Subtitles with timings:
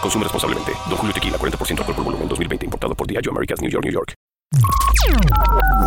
[0.00, 0.72] Consume responsablemente.
[0.88, 2.66] Don Julio Tequila, 40% alcohol por volumen, 2020.
[2.66, 4.14] Importado por Diageo Americas, New York, New York.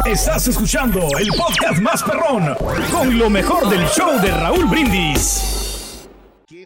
[0.06, 2.56] Estás escuchando el podcast más perrón
[2.92, 5.63] con lo mejor del show de Raúl Brindis.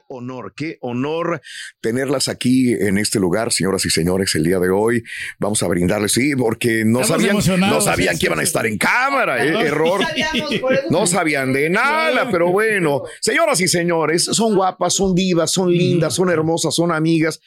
[0.10, 1.42] Honor, qué honor
[1.82, 5.04] tenerlas aquí en este lugar, señoras y señores, el día de hoy.
[5.38, 8.66] Vamos a brindarles, sí, porque no Estamos sabían, no sabían sí, que iban a estar
[8.66, 10.02] en cámara, eh, error.
[10.90, 16.14] No sabían de nada, pero bueno, señoras y señores, son guapas, son divas, son lindas,
[16.16, 17.42] son hermosas, son amigas.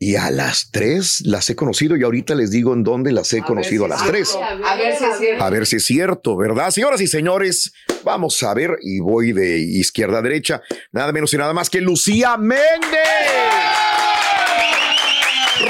[0.00, 3.42] Y a las tres las he conocido y ahorita les digo en dónde las he
[3.42, 4.36] conocido a las tres.
[4.64, 5.44] A ver si es cierto.
[5.44, 6.70] A ver si es cierto, ¿verdad?
[6.70, 7.72] Señoras y señores,
[8.04, 11.80] vamos a ver, y voy de izquierda a derecha, nada menos y nada más que
[11.80, 12.68] Lucía Méndez.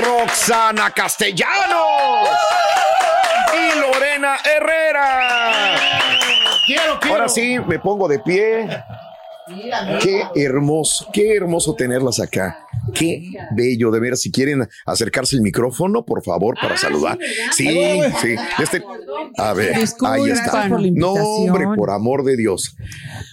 [0.03, 2.29] Roxana Castellanos.
[3.55, 5.77] Y Lorena Herrera.
[6.67, 7.15] Quiero, quiero.
[7.15, 8.69] Ahora sí, me pongo de pie.
[10.03, 12.59] Qué hermoso, qué hermoso tenerlas acá.
[12.95, 14.21] Qué bello, de veras.
[14.21, 17.19] Si quieren acercarse el micrófono, por favor, para saludar.
[17.53, 18.35] Sí, sí.
[18.63, 18.83] Este,
[19.37, 19.75] a ver,
[20.07, 20.69] ahí está.
[20.69, 22.77] No, hombre, por amor de Dios.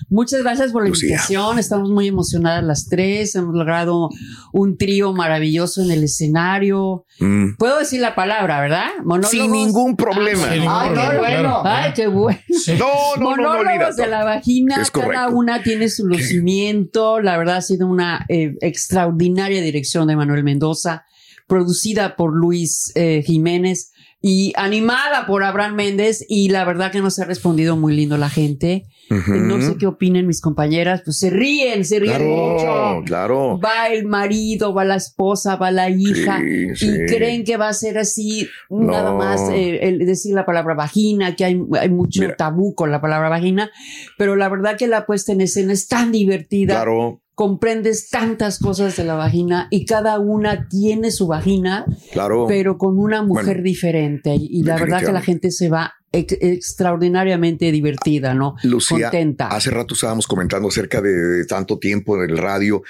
[0.10, 1.10] Muchas gracias por la Lucía.
[1.10, 1.58] invitación.
[1.60, 3.36] Estamos muy emocionadas las tres.
[3.36, 4.10] Hemos logrado
[4.54, 7.06] un trío maravilloso en el escenario.
[7.20, 7.56] Mm.
[7.58, 8.88] Puedo decir la palabra, ¿verdad?
[9.04, 9.32] Monólogos.
[9.32, 10.44] Sin ningún problema.
[10.50, 11.62] Sin ningún Ay, qué problema, bueno.
[11.66, 12.40] Ay, qué bueno.
[12.68, 14.02] No, no, no, no, Monólogos olvídate.
[14.02, 17.20] de la vagina, Es cada una tiene su lucimiento.
[17.20, 21.06] La verdad ha sido una eh, extraordinaria dirección de Manuel Mendoza,
[21.48, 26.26] producida por Luis eh, Jiménez y animada por Abraham Méndez.
[26.28, 28.86] Y la verdad que nos ha respondido muy lindo la gente.
[29.10, 33.04] No sé qué opinen mis compañeras, pues se ríen, se ríen Claro, mucho.
[33.06, 33.60] claro.
[33.60, 36.88] Va el marido, va la esposa, va la hija Sí, sí.
[36.90, 38.92] y creen que va a ser así, No.
[38.92, 42.36] nada más eh, el decir la palabra vagina, que hay, hay mucho Mira.
[42.36, 43.70] tabú con la palabra vagina,
[44.18, 48.96] pero la verdad que la puesta en escena es tan divertida, Claro, comprendes tantas cosas
[48.96, 52.46] de la vagina y cada una tiene su vagina, claro.
[52.48, 56.38] pero con una mujer Bueno, diferente y, la verdad que la gente se va ex-
[56.42, 58.56] extraordinariamente divertida, ¿no?
[58.64, 59.48] Lucía, Contenta.
[59.48, 62.84] hace rato estábamos comentando acerca de, de tanto tiempo en el radio.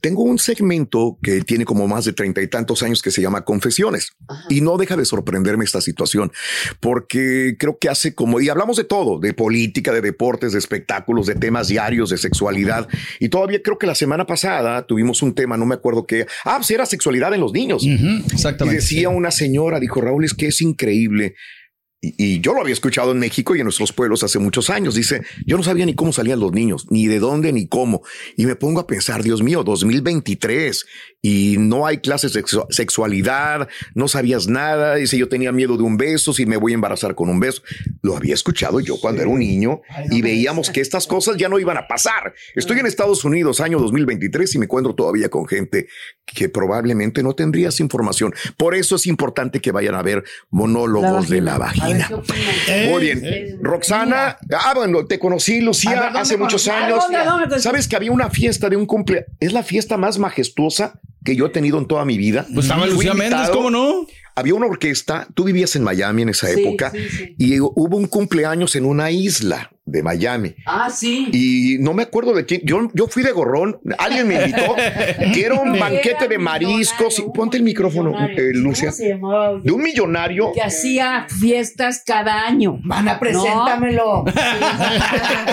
[0.00, 3.44] Tengo un segmento que tiene como más de treinta y tantos años que se llama
[3.44, 4.10] Confesiones.
[4.48, 6.32] Y no deja de sorprenderme esta situación,
[6.80, 11.26] porque creo que hace como, y hablamos de todo, de política, de deportes, de espectáculos,
[11.26, 12.88] de temas diarios, de sexualidad.
[13.20, 16.56] Y todavía creo que la semana pasada tuvimos un tema, no me acuerdo qué, ah,
[16.56, 17.84] pues era sexualidad en los niños.
[17.84, 18.80] Ujú, Y exactamente.
[18.80, 21.34] decía una señora, dijo Raúl, es que es increíble.
[22.04, 24.96] Y, y yo lo había escuchado en México y en nuestros pueblos hace muchos años.
[24.96, 28.02] Dice, yo no sabía ni cómo salían los niños, ni de dónde, ni cómo.
[28.36, 30.84] Y me pongo a pensar, Dios mío, 2023
[31.24, 34.96] y no hay clases de sexu- sexualidad, no sabías nada.
[34.96, 37.62] Dice, yo tenía miedo de un beso, si me voy a embarazar con un beso.
[38.02, 39.80] Lo había escuchado yo cuando era un niño
[40.10, 42.34] y veíamos que estas cosas ya no iban a pasar.
[42.56, 45.86] Estoy en Estados Unidos, año 2023, y me encuentro todavía con gente
[46.26, 48.34] que probablemente no tendría esa información.
[48.56, 51.91] Por eso es importante que vayan a ver monólogos de la vagina.
[52.68, 53.20] Eh, Muy bien.
[53.24, 57.00] eh, Roxana, ah, bueno, te conocí, Lucía, A ver, ¿dónde hace muchos años.
[57.02, 57.60] ¿Dónde, dónde?
[57.60, 59.26] Sabes que había una fiesta de un cumple.
[59.40, 62.46] Es la fiesta más majestuosa que yo he tenido en toda mi vida.
[62.52, 63.50] Pues estaba Lucía Méndez.
[63.50, 64.06] ¿cómo no?
[64.34, 65.26] Había una orquesta.
[65.34, 67.34] Tú vivías en Miami en esa Sí, época sí, sí.
[67.38, 70.54] y hubo un cumpleaños en una isla de Miami.
[70.64, 71.28] Ah, sí.
[71.32, 72.60] Y no me acuerdo de quién.
[72.64, 73.80] Yo, yo fui de gorrón.
[73.98, 74.74] Alguien me invitó.
[75.34, 77.22] que era un banquete de mariscos.
[77.34, 78.86] Ponte el micrófono, eh, Lucia.
[78.90, 79.58] ¿Cómo se llamaba?
[79.62, 80.52] De un millonario.
[80.52, 82.78] Que hacía fiestas cada año.
[82.82, 84.24] Mana, preséntamelo.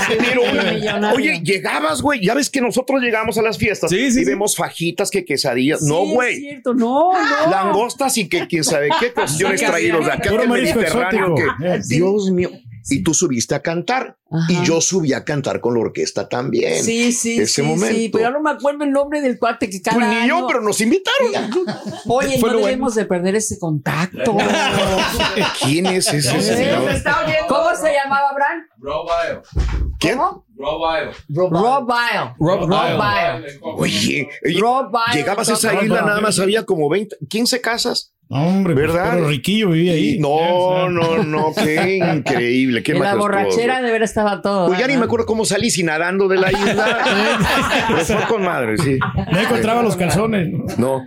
[0.08, 2.24] Pero, Sí, oye, llegabas, güey.
[2.24, 4.26] Ya ves que nosotros llegamos a las fiestas Sí, sí, y sí.
[4.26, 5.82] vemos fajitas, que quesadillas.
[5.82, 6.36] no, es güey.
[6.40, 7.50] cierto, no, no.
[7.52, 11.36] Langostas y que quién sabe qué cuestiones Sí, traídos de acá del Mediterráneo.
[11.36, 12.50] Que, Dios mío.
[12.90, 14.46] Y tú subiste a cantar Ajá.
[14.52, 16.84] y yo subí a cantar con la orquesta también.
[16.84, 17.96] Sí, sí, ese sí, momento.
[17.96, 20.38] sí, pero ya no me acuerdo el nombre del cuate que cada Pues ni yo,
[20.38, 21.52] año- pero nos invitaron.
[22.08, 24.36] Oye, Fue no debemos de perder ese contacto.
[25.64, 26.84] ¿Quién es ese señor?
[27.48, 28.68] ¿Cómo se llamaba, Abraham?
[30.00, 30.18] ¿Quién?
[30.18, 30.46] ¿Cómo?
[30.58, 31.12] Rob Bile.
[31.30, 33.60] Rob Bile.
[33.78, 35.20] Oye, oye, Rob Bile.
[35.22, 38.14] llegabas a esa isla, nada más había como 20, 15 casas.
[38.32, 39.14] Hombre, pues, ¿Verdad?
[39.16, 40.20] pero Riquillo vivía ahí.
[40.20, 44.68] No, no, no, qué increíble, qué En la borrachera de ver estaba todo.
[44.68, 47.00] Pues ya ni me acuerdo cómo salí si nadando de la isla.
[47.88, 49.00] Pero fue con madre, sí.
[49.32, 50.50] No encontraba los calzones.
[50.78, 51.04] No.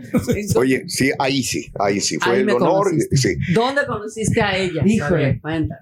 [0.57, 2.17] Oye, sí, ahí sí, ahí sí.
[2.19, 2.89] Fue Ahí el honor.
[3.13, 3.37] Sí.
[3.55, 4.83] ¿Dónde conociste a ella?
[4.85, 5.41] Híjole.
[5.41, 5.79] Cuenta.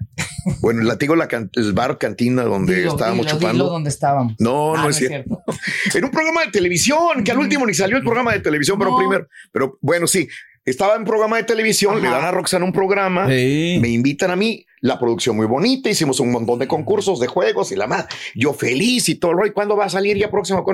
[0.61, 3.63] Bueno, la digo la can- el bar cantina donde Dilo, estábamos dilo, chupando.
[3.63, 4.35] dilo donde estábamos.
[4.39, 5.41] No, Ah, no es cierto.
[5.95, 8.91] En un programa de televisión, que al último ni salió el programa de televisión, pero
[8.91, 8.97] No.
[8.97, 9.27] primero.
[9.51, 10.27] Pero bueno, sí,
[10.65, 13.77] estaba en programa de televisión, le dan a Roxana un programa, Sí.
[13.81, 17.71] me invitan a mí, la producción muy bonita, hicimos un montón de concursos, de juegos
[17.71, 18.07] y la más.
[18.35, 19.53] Yo feliz y todo el rollo.
[19.53, 20.65] ¿Cuándo va a salir ya próximo?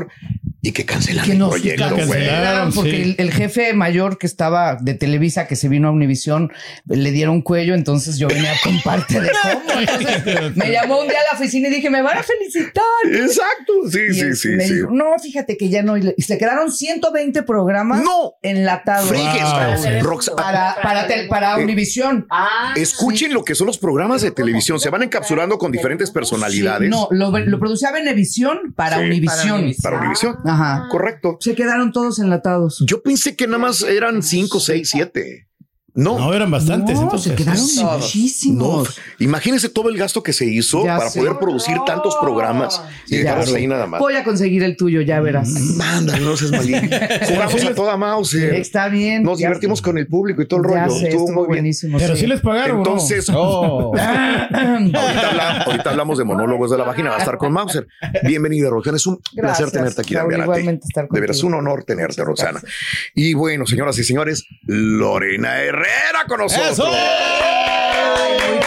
[0.67, 2.09] Y que cancelan Que el proyecto, cancelaron.
[2.09, 3.01] Cancelaron, porque sí.
[3.01, 6.51] el, el jefe mayor que estaba de Televisa, que se vino a Univisión,
[6.85, 9.79] le dieron cuello, entonces yo venía con parte de cómo.
[9.79, 12.83] Entonces me llamó un día a la oficina y dije, me van a felicitar.
[13.13, 14.73] Exacto, sí, Y sí, sí, me sí.
[14.75, 15.95] dijo, no, fíjate que ya no.
[15.97, 19.17] Y se quedaron 120 programas No, enlatados Wow.
[20.01, 22.25] Rox- para, para, Eh, Univisión.
[22.29, 24.79] Ah, Escuchen lo que son los programas de televisión.
[24.79, 26.87] Se van encapsulando con diferentes personalidades.
[26.87, 29.73] Sí, no, lo, lo producía Venevisión para Sí, Univisión.
[29.81, 30.37] Para Univisión.
[30.57, 30.87] Ajá.
[30.89, 31.37] Correcto.
[31.39, 32.83] Se quedaron todos enlatados.
[32.87, 35.46] Yo pensé que nada más eran cinco, seis, siete.
[35.97, 36.95] No, No, eran bastantes.
[36.95, 37.31] No, entonces.
[37.31, 37.97] se quedaron no.
[37.97, 38.99] muchísimos.
[39.19, 41.19] Imagínense todo el gasto que se hizo Ya para sé.
[41.19, 43.57] poder producir tantos programas y Ya dejarlos sé.
[43.57, 43.99] ahí nada más.
[43.99, 45.49] Voy a conseguir el tuyo, ya verás.
[45.49, 46.89] Manda, no seas malín.
[47.27, 48.35] Jugamos a toda mouse.
[48.35, 49.23] Está bien.
[49.23, 50.99] Nos divertimos con el público y todo el Ya rollo.
[50.99, 51.47] sé, Estuvo estuvo muy bien.
[51.63, 51.97] buenísimo.
[51.97, 52.21] Pero sí.
[52.21, 52.77] sí les pagaron.
[52.77, 53.93] Entonces, Oh.
[53.97, 57.09] ahorita, habla- ahorita hablamos de monólogos de la vagina.
[57.09, 57.87] Va a estar con Mauser.
[58.23, 58.97] Bienvenida, Rosana.
[58.97, 60.13] Es un Gracias, placer tenerte aquí.
[60.13, 61.71] Raúl, igualmente estar De veras, un contigo.
[61.71, 62.61] honor tenerte, Rosana.
[63.15, 66.71] Y bueno, señoras y señores, Lorena Herrera con nosotros.
[66.71, 66.85] ¡Eso!
[66.85, 68.59] Ay, muy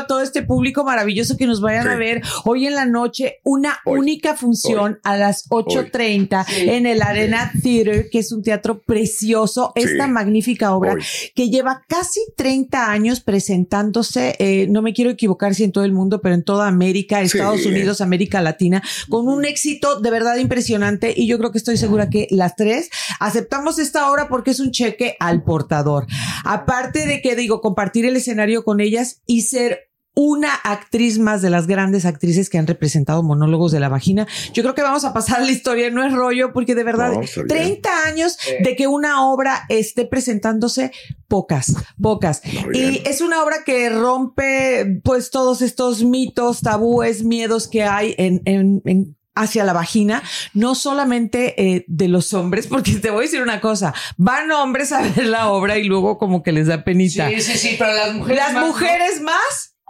[0.00, 1.88] a todo este público maravilloso que nos vayan Sí.
[1.90, 3.98] a ver hoy en la noche una Hoy.
[3.98, 9.82] única función a las 8.30 en el Arena Theater, que es un teatro precioso, Sí.
[9.82, 11.02] esta magnífica obra Hoy.
[11.34, 15.92] que lleva casi 30 años presentándose, eh, no me quiero equivocar si en todo el
[15.92, 17.36] mundo, pero en toda América, Sí.
[17.38, 21.76] Estados Unidos, América Latina, con un éxito de verdad impresionante y yo creo que estoy
[21.76, 26.06] segura que las tres aceptamos esta obra porque es un cheque al portador.
[26.44, 29.89] Aparte de que digo, compartir el escenario con ellas y ser
[30.22, 34.26] una actriz más de las grandes actrices que han representado monólogos de la vagina.
[34.52, 37.12] Yo creo que vamos a pasar a la historia, no es rollo, porque de verdad,
[37.12, 37.80] No, está bien.
[37.80, 40.92] 30 años de que una obra esté presentándose,
[41.26, 42.42] pocas, pocas.
[42.74, 48.42] Y es una obra que rompe pues todos estos mitos, tabúes, miedos que hay en,
[48.44, 50.22] en, en hacia la vagina,
[50.54, 54.92] no solamente eh, de los hombres, porque te voy a decir una cosa, van hombres
[54.92, 57.28] a ver la obra y luego como que les da penita.
[57.30, 58.38] Sí, sí, sí, pero las mujeres.
[58.38, 58.68] Las más, ¿no?
[58.68, 59.36] mujeres más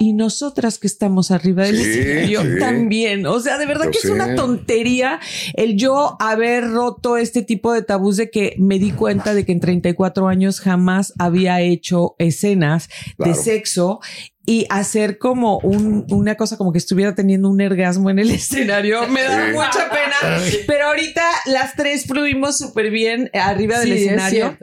[0.02, 2.48] y nosotras que estamos arriba del Sí, escenario sí.
[2.58, 3.26] también.
[3.26, 5.20] O sea, de verdad que es una tontería
[5.54, 9.52] el yo haber roto este tipo de tabús de que me di cuenta de que
[9.52, 12.88] en 34 años jamás había hecho escenas
[13.18, 13.32] Claro.
[13.32, 14.00] de sexo
[14.46, 19.06] y hacer como un, una cosa como que estuviera teniendo un orgasmo en el escenario.
[19.08, 19.52] Me da Sí.
[19.52, 24.56] mucha pena, pero ahorita las tres fluimos súper bien arriba del Sí, escenario.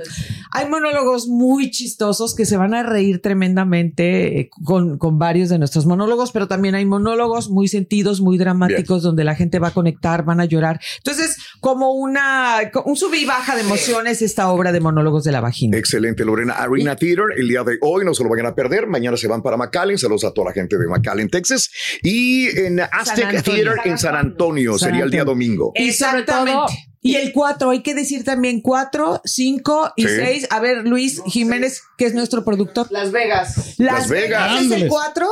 [0.51, 5.59] Hay monólogos muy chistosos que se van a reír tremendamente eh, con, con varios de
[5.59, 9.73] nuestros monólogos, pero también hay monólogos muy sentidos, muy dramáticos, donde la gente va a
[9.73, 10.79] conectar, van a llorar.
[10.97, 15.41] Entonces, como una, un sub y baja de emociones esta obra de monólogos de la
[15.41, 15.77] vagina.
[15.77, 16.53] Excelente, Lorena.
[16.53, 18.87] Arena Theater, el día de hoy no se lo vayan a perder.
[18.87, 19.97] Mañana se van para McAllen.
[19.97, 21.69] Saludos a toda la gente de McAllen, Texas.
[22.01, 23.43] Y en Aztec.
[23.43, 24.77] Theater en San Antonio.
[24.77, 25.71] San sería el día domingo.
[25.75, 26.73] Exactamente.
[27.01, 30.15] Y el 4, hay que decir también 4, 5 y Sí.
[30.17, 30.47] 6.
[30.49, 32.87] A ver, Luis Jiménez, que es nuestro productor.
[32.89, 33.75] Las Vegas.
[33.77, 34.55] Las Vegas.
[34.55, 34.89] ¿Es el Ángeles.
[34.89, 35.27] 4?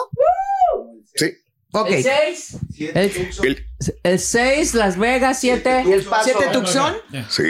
[1.75, 1.89] Ok.
[1.91, 2.57] El 6,
[2.93, 3.65] El-
[4.03, 5.83] el 6, Las Vegas, 7.
[5.87, 6.29] Y el paso.
[6.33, 6.93] 7 Tucson,
[7.29, 7.43] sí.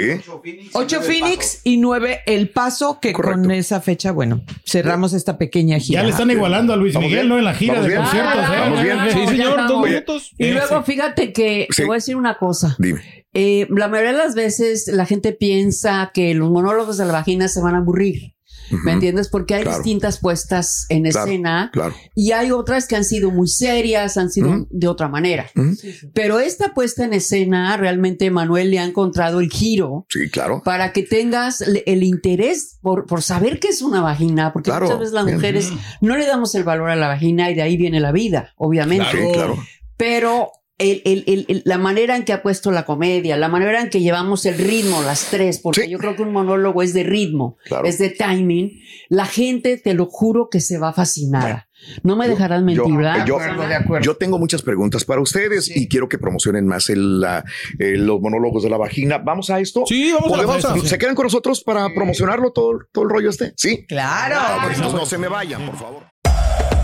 [0.73, 3.41] 8 Phoenix y 9 El Paso, que Correcto.
[3.41, 6.01] con esa fecha, bueno, cerramos esta pequeña gira.
[6.01, 7.29] Ya le están igualando a Luis Miguel, bien.
[7.29, 7.37] ¿no?
[7.37, 8.01] En la gira de bien.
[8.01, 8.33] conciertos.
[8.37, 8.59] Ah, ¿eh?
[8.59, 8.97] vamos bien.
[9.13, 10.31] Sí, señor, dos minutos.
[10.37, 11.77] Y luego fíjate que Sí.
[11.81, 12.75] te voy a decir una cosa.
[12.79, 13.25] Dime.
[13.33, 17.47] Eh, la mayoría de las veces la gente piensa que los monólogos de la vagina
[17.49, 18.33] se van a aburrir.
[18.69, 19.29] ¿Me entiendes?
[19.29, 19.77] Porque hay Claro.
[19.77, 21.95] distintas puestas en Claro, escena claro.
[22.15, 25.47] y hay otras que han sido muy serias, han sido de otra manera.
[26.13, 30.61] Pero esta puesta en escena, realmente Manuel le ha encontrado el giro Sí, claro.
[30.63, 34.99] para que tengas el interés por, por saber qué es una vagina, porque Claro, muchas
[34.99, 37.99] veces las mujeres no le damos el valor a la vagina y de ahí viene
[37.99, 39.05] la vida, obviamente.
[39.11, 39.57] Sí, claro.
[39.97, 43.81] Pero el- el- el- el- la manera en que ha puesto la comedia, la manera
[43.81, 45.89] en que llevamos el ritmo, las tres, porque Sí.
[45.89, 47.87] yo creo que un monólogo es de ritmo, Claro.
[47.87, 51.67] es de timing, la gente, te lo juro que se va a fascinar.
[52.03, 53.25] No me dejarás mentir, yo- ¿verdad?
[53.25, 54.05] yo- De acuerdo, de acuerdo.
[54.05, 57.43] Yo tengo muchas preguntas para ustedes y quiero que promocionen más el, la-
[57.79, 59.17] eh, los monólogos de la vagina.
[59.19, 59.83] ¿Vamos a esto?
[59.85, 60.87] Sí, vamos a la ¿Podemos- pausa.
[60.89, 63.53] ¿Se quedan con nosotros para promocionarlo todo, todo el rollo este?
[63.55, 63.85] Sí.
[63.87, 64.35] Claro.
[64.37, 66.03] Ah, pues no se me vayan, por favor.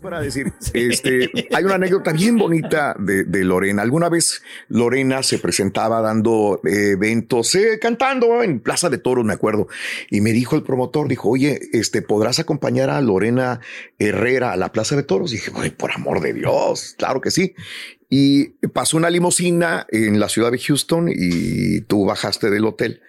[0.00, 3.82] Para decir, este, hay una anécdota bien bonita de, de Lorena.
[3.82, 9.34] Alguna vez Lorena se presentaba dando eh, eventos, eh, cantando en Plaza de Toros, me
[9.34, 9.68] acuerdo.
[10.10, 13.60] Y me dijo el promotor, dijo, oye, este, ¿podrás acompañar a Lorena
[13.98, 15.32] Herrera a la Plaza de Toros?
[15.32, 17.54] Y dije, "Ay, por amor de Dios, claro que sí.
[18.08, 23.02] Y pasó una limusina en la ciudad de Houston y tú bajaste del hotel.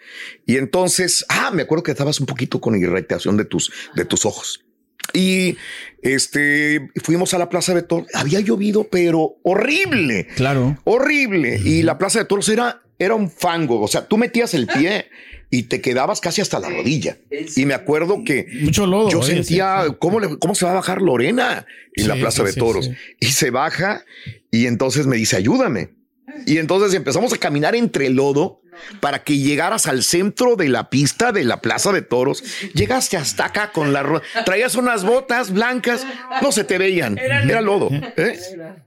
[0.46, 4.26] Y entonces, ah, me acuerdo que estabas un poquito con irritación de tus, de tus
[4.26, 4.64] ojos.
[5.14, 5.58] Y
[6.02, 8.08] este fuimos a la Plaza de Toros.
[8.14, 10.28] Había llovido, pero horrible.
[10.36, 10.78] Claro.
[10.84, 11.60] Horrible.
[11.64, 13.82] Y la Plaza de Toros era, era un fango.
[13.82, 15.06] O sea, tú metías el pie
[15.50, 17.18] y te quedabas casi hasta la rodilla.
[17.56, 19.10] Y me acuerdo que Mucho lodo.
[19.10, 19.86] yo oye, sentía.
[20.00, 21.66] ¿cómo, le- cómo se va a bajar Lorena
[21.96, 22.86] en la Plaza sí, de Toros.
[22.86, 22.92] sí.
[23.20, 24.04] Y se baja
[24.50, 25.90] y entonces me dice, ayúdame.
[26.46, 28.62] Y entonces empezamos a caminar entre el lodo
[29.00, 32.44] para que llegaras al centro de la pista de la Plaza de Toros.
[32.74, 34.24] Llegaste hasta acá con la rueda.
[34.46, 36.06] Traías unas botas blancas,
[36.42, 37.18] no se te veían.
[37.18, 37.90] Era lodo.
[37.92, 38.40] ¿eh?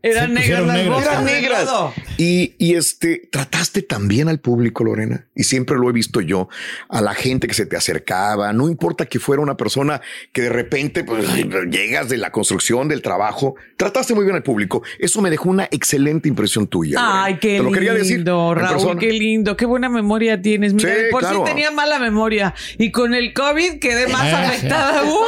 [0.02, 0.96] Eran negras pusieron las negras.
[0.96, 1.12] botas.
[1.12, 1.68] Eran negras.
[2.16, 6.48] Y, y este, trataste también al público, Lorena, y siempre lo he visto yo,
[6.88, 10.00] a la gente que se te acercaba, no importa que fuera una persona
[10.32, 11.26] que de repente pues,
[11.70, 14.82] llegas de la construcción, del trabajo, trataste muy bien al público.
[14.98, 17.00] Eso me dejó una excelente impresión tuya.
[17.00, 17.24] Lorena.
[17.24, 20.72] Ay, qué Te lo lindo, quería decir Raúl, qué lindo, qué buena memoria tienes.
[20.74, 21.38] Mira, Sí, de por claro.
[21.44, 25.26] sí tenía mala memoria y con el COVID quedé más Ah, afectada aún.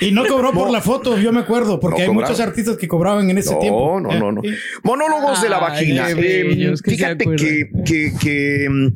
[0.00, 2.88] Y no cobró por la foto, yo me acuerdo, porque No hay muchos artistas que
[2.88, 4.00] cobraban en ese No, tiempo.
[4.00, 4.42] no, no, no.
[4.42, 4.48] Sí.
[4.82, 6.10] Monólogos de la vagina.
[6.10, 8.88] Eh, que fíjate que, que, que, mm,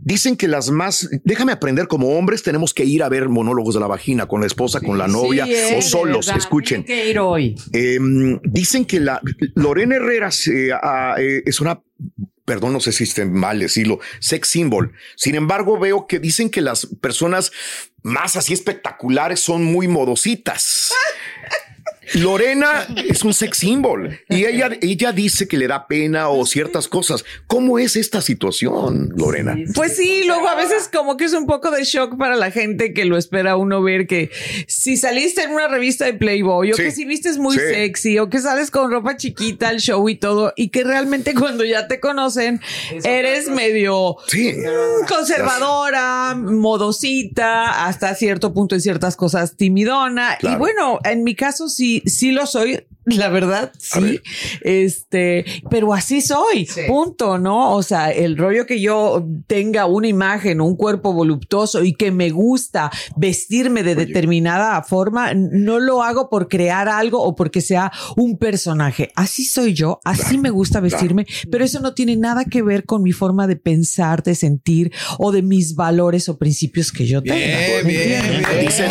[0.00, 3.80] dicen que las más, déjame aprender, como hombres tenemos que ir a ver monólogos de
[3.80, 6.26] la vagina con la esposa, con la novia Sí, eh, o solos.
[6.26, 6.84] verdad, Escuchen.
[6.84, 7.54] tienen que ir hoy.
[7.72, 7.98] Eh,
[8.44, 9.20] dicen que la
[9.54, 11.80] Lorena Herrera se, ah, eh, es una,
[12.44, 14.92] perdón, no sé si esté mal decirlo, sex symbol.
[15.16, 17.52] Sin embargo, veo que dicen que las personas
[18.02, 20.92] más así espectaculares son muy modositas.
[22.14, 26.88] Lorena es un sex symbol y ella, ella dice que le da pena o ciertas
[26.88, 27.24] cosas.
[27.46, 29.56] ¿Cómo es esta situación, Lorena?
[29.74, 32.92] Pues sí, luego a veces como que es un poco de shock para la gente
[32.92, 34.30] que lo espera uno ver que
[34.66, 36.82] si saliste en una revista de Playboy o Sí.
[36.82, 37.60] que si vistes muy Sí.
[37.72, 41.64] sexy o que sales con ropa chiquita al show y todo y que realmente cuando
[41.64, 42.60] ya te conocen
[43.04, 44.54] eres medio Sí.
[45.08, 50.36] conservadora, modosita, hasta cierto punto en ciertas cosas timidona.
[50.38, 50.56] Claro.
[50.56, 52.80] Y bueno, en mi caso sí sí, sí lo soy.
[53.04, 54.20] La verdad, sí.
[54.62, 56.68] Este, pero así soy.
[56.86, 57.74] Punto, ¿no?
[57.74, 62.30] O sea, el rollo que yo tenga una imagen, un cuerpo voluptuoso y que me
[62.30, 68.38] gusta vestirme de determinada forma, no lo hago por crear algo o porque sea un
[68.38, 69.10] personaje.
[69.16, 73.02] Así soy yo, así me gusta vestirme, pero eso no tiene nada que ver con
[73.02, 77.88] mi forma de pensar, de sentir o de mis valores o principios que yo tengo.
[78.60, 78.90] Dicen,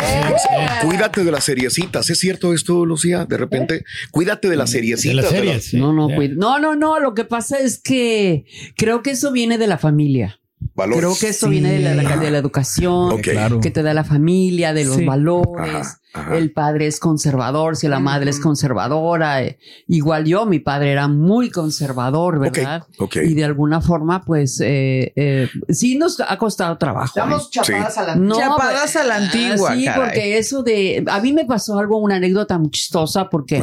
[0.84, 2.10] cuídate de las seriecitas.
[2.10, 3.24] ¿Es cierto esto, Lucía?
[3.24, 5.16] De repente, cuídate de las seriecitas.
[5.16, 7.00] De las series, No, no, no, no, no.
[7.00, 8.44] Lo que pasa es que
[8.76, 10.38] creo que eso viene de la familia.
[10.74, 11.00] Valores.
[11.04, 14.84] Creo que eso viene de la, de la educación, que te da la familia, de
[14.84, 15.04] los Sí.
[15.04, 15.52] valores.
[15.58, 16.36] Ajá, ajá.
[16.38, 19.42] El padre es conservador, si la madre es conservadora.
[19.42, 22.84] eh, igual yo, mi padre era muy conservador, ¿verdad?
[23.22, 27.06] Y de alguna forma, pues, eh, eh, sí nos ha costado trabajo.
[27.06, 27.48] Estamos ¿eh?
[27.50, 30.00] chapadas a la No, Chapadas a la antigua, Sí, caray.
[30.06, 31.04] porque eso de.
[31.10, 33.62] A mí me pasó algo, una anécdota muy chistosa, porque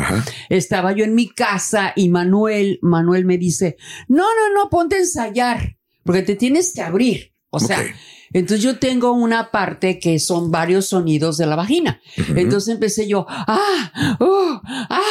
[0.49, 3.77] estaba yo en mi casa y Manuel, Manuel me dice:
[4.07, 5.77] No, no, no, ponte a ensayar,
[6.09, 7.35] porque te tienes que abrir.
[7.51, 7.85] O sea.
[8.33, 11.99] Entonces yo tengo una parte que son varios sonidos de la vagina.
[12.35, 15.01] Entonces empecé yo, ah, uh, ah,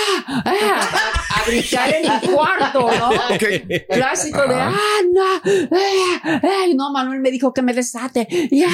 [0.45, 0.89] ah,
[1.37, 3.11] a, gritar en mi cuarto, ¿no?
[3.91, 4.73] Clásico de, ah,
[5.13, 8.27] no, eh, eh, no, Manuel me dijo que me desate.
[8.51, 8.69] Yeah.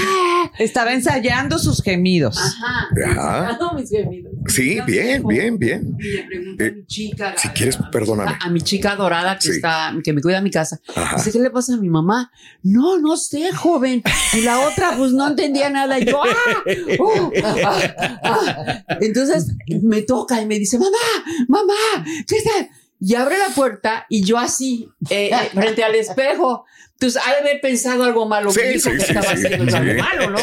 [0.58, 2.36] Estaba ensayando sus gemidos.
[2.38, 2.88] Ajá.
[3.10, 3.58] Ajá.
[3.60, 4.32] No, mis gemidos.
[4.46, 5.96] Sí, bien, bien, bien.
[5.98, 8.30] Y le pregunté a mi chica, Si quieres, perdóname.
[8.40, 9.50] a, a mi chica dorada que Sí.
[9.52, 10.80] está, que me cuida mi casa.
[10.94, 11.16] Ajá.
[11.16, 12.30] Dice, ¿qué le pasa a mi mamá?
[12.62, 14.02] No, no sé, joven.
[14.34, 15.98] Y la otra, pues no entendía nada.
[15.98, 16.62] Y yo, ¡ah!
[18.22, 18.84] ¡Ah!
[19.00, 20.96] Entonces me toca y me dice, mamá,
[21.48, 22.68] mamá, ¿qué tal?
[23.00, 26.64] Y abre la puerta y yo así, eh, eh, frente al espejo.
[26.92, 28.50] Entonces, ha de haber pensado algo malo.
[28.50, 30.38] Sí, mi hijo sí, que sí, estaba haciendo algo malo, ¿no?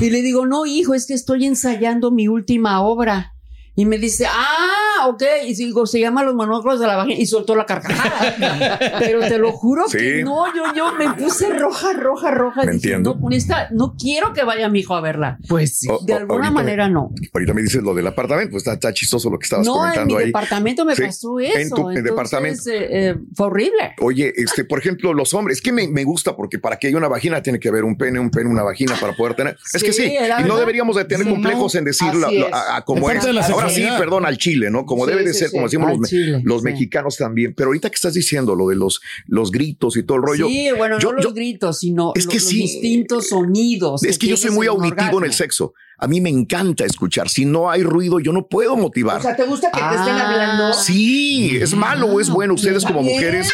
[0.00, 3.34] Y le digo, no, hijo, es que estoy ensayando mi última obra.
[3.76, 5.22] Y me dice, ah, ok.
[5.46, 7.18] Y digo, se llama Los Monóculos de la Vagina.
[7.20, 8.34] Y soltó la carcajada.
[8.98, 9.98] Pero te lo juro Sí.
[9.98, 12.64] que no, yo, yo me puse roja, roja, roja.
[12.64, 13.20] Me diciendo, entiendo.
[13.20, 15.38] "Con esta, no quiero que vaya mi hijo a verla.
[15.48, 15.88] Pues sí.
[15.90, 17.10] O- De o- alguna manera me- no.
[17.32, 19.80] Ahorita me dices lo del apartamento, pues está, está chistoso lo que estabas No, en
[19.80, 20.26] comentando mi ahí.
[20.26, 21.58] departamento me Sí, pasó eso.
[21.58, 22.70] En tu en Entonces, departamento.
[22.70, 23.94] eh, eh, fue horrible.
[24.00, 26.96] Oye, este, por ejemplo, los hombres, es que me, me gusta porque para que haya
[26.96, 29.56] una vagina tiene que haber un pene, un pene, una vagina para poder tener.
[29.72, 31.78] es que Sí, y no deberíamos de tener Sí, complejos no.
[31.78, 32.52] en decirlo es.
[32.52, 33.20] a, a como Es es.
[33.20, 34.86] parte de la Ahora sí, perdón, al chile, ¿no?
[34.92, 35.52] Como Sí, debe de sí, ser, sí.
[35.54, 36.64] como decimos los, me- chile, los sí.
[36.64, 37.54] mexicanos también.
[37.54, 40.46] Pero ahorita que estás diciendo lo de los, los gritos y todo el rollo.
[40.48, 42.56] sí, bueno, yo- no los gritos, sino Es los, que los sí.
[42.58, 44.04] distintos sonidos.
[44.04, 45.74] es que yo soy muy auditivo en el sexo.
[46.02, 47.28] A mí me encanta escuchar.
[47.28, 49.18] Si no hay ruido, yo no puedo motivar.
[49.18, 50.26] O sea, ¿te gusta que te estén Ah.
[50.30, 50.72] hablando?
[50.74, 52.54] sí, es malo o es bueno.
[52.54, 53.14] Ustedes como Bien.
[53.14, 53.52] mujeres,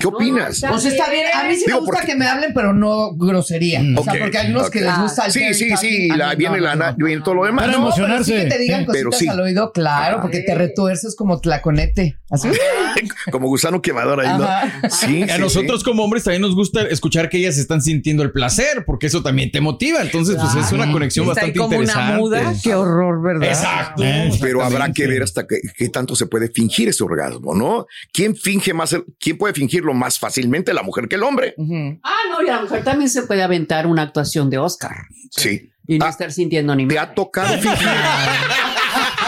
[0.00, 0.64] ¿qué opinas?
[0.66, 1.26] Pues está bien.
[1.34, 3.82] A mí sí Digo, me gusta porque- que me hablen, pero no grosería.
[3.96, 6.36] O sea, porque hay unos que les gusta el Sí, sí, sí, A la, mí
[6.36, 7.66] viene no, la no, viene todo lo demás.
[7.66, 8.32] Para No, emocionarse.
[8.32, 9.28] pero sí que te digan pero cositas sí.
[9.28, 12.16] al oído, claro, porque te retuerces como tlaconete.
[12.32, 12.48] Así.
[13.30, 14.48] Como gusano quemador ahí, ¿no?
[14.90, 15.84] Sí, a sí, nosotros sí.
[15.84, 19.50] como hombres también nos gusta escuchar que ellas están sintiendo el placer, porque eso también
[19.50, 20.00] te motiva.
[20.02, 22.10] Entonces, pues es una conexión Está ahí bastante como interesante.
[22.12, 22.54] una muda.
[22.62, 23.48] Qué horror, ¿verdad?
[23.48, 24.02] Exacto.
[24.40, 27.86] Pero habrá que ver hasta qué, qué tanto se puede fingir ese orgasmo, ¿no?
[28.12, 31.54] ¿Quién finge más, el- quién puede fingirlo más fácilmente, la mujer que el hombre?
[32.02, 34.96] Ah, no, y la mujer también se puede aventar una actuación de Oscar
[35.30, 35.70] Sí.
[35.86, 37.88] y no estar sintiendo ni ¿Te ha tocado fingir?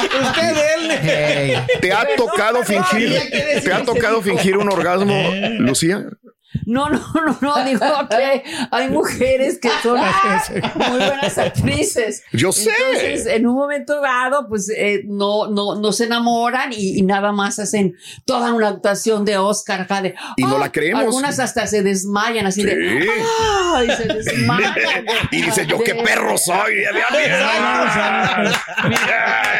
[0.04, 1.60] Usted, él.
[1.80, 3.20] ¿Te ha tocado fingir?
[3.62, 5.14] ¿Te ha tocado fingir un orgasmo,
[5.58, 6.06] Lucía?
[6.66, 9.98] No, no, no, no, digo que hay mujeres que son
[10.76, 12.22] muy buenas actrices.
[12.32, 12.70] Yo sé.
[12.90, 17.32] Entonces, en un momento dado, pues eh, no, no, no se enamoran y, y nada
[17.32, 20.14] más hacen toda una actuación de Oscar acá de.
[20.36, 21.02] Y no "Ah", la creemos.
[21.04, 23.08] Algunas hasta se desmayan así de.
[23.40, 24.74] "Ah", y se desmayan.
[25.30, 26.74] Y dice yo, qué perro soy.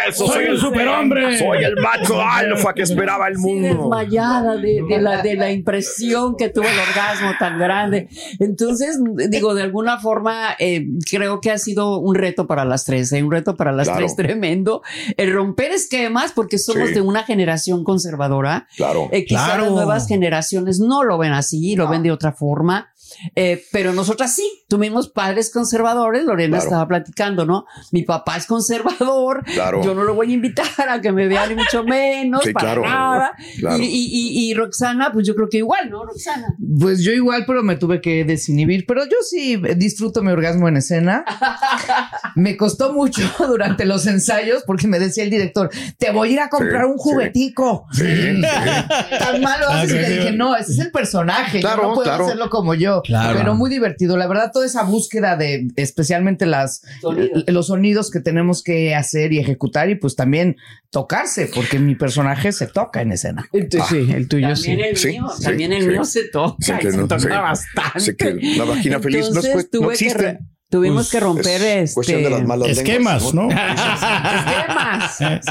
[0.09, 1.39] Eso, Soy un superhombre.
[1.39, 3.69] Soy el macho alfa que esperaba el Sí, mundo.
[3.69, 8.09] desmayada de, de la, de la impresión que tuvo el orgasmo tan grande.
[8.39, 8.99] Entonces,
[9.31, 13.23] digo, de alguna forma, eh, creo que ha sido un reto para las tres, ¿eh?
[13.23, 14.01] un reto para las Claro.
[14.01, 14.83] tres tremendo.
[15.17, 16.95] El romper esquemas, porque somos Sí.
[16.95, 18.67] de una generación conservadora.
[18.77, 19.09] Claro.
[19.13, 19.63] Eh, quizá Claro.
[19.65, 22.89] las nuevas generaciones no lo ven así, lo ven de otra forma.
[23.35, 26.65] Eh, pero nosotras sí, tuvimos padres conservadores, Lorena Claro.
[26.65, 27.65] estaba platicando, ¿no?
[27.93, 29.83] Mi papá es conservador, Claro.
[29.85, 32.75] yo no lo voy a invitar a que me vea ni mucho menos, Sí, para
[32.75, 33.33] claro, nada.
[33.59, 33.83] claro.
[33.83, 34.09] Y, y-
[34.47, 36.55] y- y Roxana, pues yo creo que igual, ¿no, Roxana?
[36.81, 38.85] Pues yo igual, pero me tuve que desinhibir.
[38.87, 41.25] Pero yo sí disfruto mi orgasmo en escena.
[42.37, 46.41] Me costó mucho durante los ensayos porque me decía el director, te voy a ir
[46.41, 47.87] a comprar Sí, un juguetico.
[47.93, 48.43] Sí, sí.
[49.19, 51.61] Tan malo haces Ah, le dije, no, ese es el personaje.
[51.61, 52.25] Claro, yo no puedo claro.
[52.27, 53.03] hacerlo como yo.
[53.05, 53.39] Claro.
[53.39, 54.17] pero muy divertido.
[54.17, 57.45] La verdad, toda esa búsqueda de especialmente las Sonidos.
[57.47, 60.57] eh, los sonidos que tenemos que hacer y ejecutar y pues también
[60.91, 63.49] tocarse, porque mi personaje se toca en escena.
[63.53, 64.69] Sí, el tuyo sí.
[64.71, 65.89] También el Sí, mío, sí, también el sí.
[65.89, 67.29] mío se toca, y se no, toca sí.
[67.29, 68.17] bastante.
[68.17, 70.19] Que la vagina feliz no Entonces, es- no tuve que existe.
[70.23, 70.39] re-
[70.71, 73.49] tuvimos que romper Es este cuestión de las malas Esquemas, lenguas, ¿no?
[75.19, 75.45] esquemas.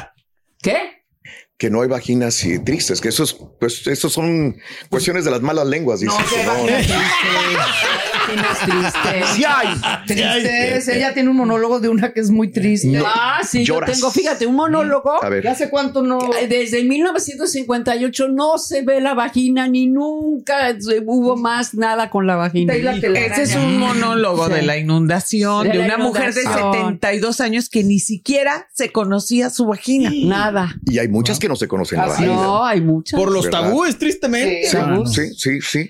[0.61, 0.77] ¿Qué?
[1.57, 4.57] Que no hay vaginas y tristes, que esos, pues, esos son
[4.89, 6.01] cuestiones de las malas lenguas.
[6.01, 9.35] No, dices, qué que no, no.
[9.35, 9.67] Sí hay.
[10.07, 10.93] Tristeza.
[10.93, 12.99] Ella tiene un monólogo de una que es muy triste.
[13.05, 13.89] Ah, sí, Lloras.
[13.89, 15.23] yo tengo, fíjate, un monólogo.
[15.23, 15.43] A ver.
[15.43, 16.19] ¿Ya hace cuánto no?
[16.49, 22.35] Desde 1958 no se ve la vagina ni nunca se- hubo más nada con la
[22.35, 22.73] vagina.
[22.73, 24.53] Ese es un monólogo Sí.
[24.53, 26.73] de la inundación De de, la una mujer de inundación.
[26.99, 30.11] 72 años que ni siquiera se conocía su vagina.
[30.25, 30.75] Nada.
[30.85, 32.23] Y hay muchas que no se conocen la Ah, sí.
[32.25, 32.41] vagina.
[32.41, 33.19] No, hay muchas.
[33.19, 33.61] Por los ¿Verdad?
[33.61, 34.67] tabúes, tristemente.
[34.69, 35.89] Sí, Ah, sí, sí, sí.